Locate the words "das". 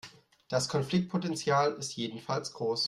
0.49-0.67